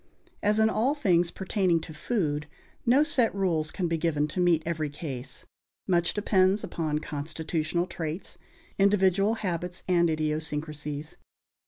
[0.41, 2.47] As in all things pertaining to food,
[2.87, 5.45] no set rules can be given to meet every case;
[5.87, 8.39] much depends upon constitutional traits,
[8.79, 11.17] individual habits and idiosyncrasies.